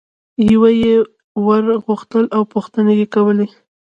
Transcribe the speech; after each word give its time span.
یوه 0.51 0.69
یي 0.81 0.95
ور 1.45 1.63
غوښتل 1.85 2.25
او 2.35 2.41
پوښتنې 2.53 2.93
یې 2.99 3.05
کولې. 3.13 3.47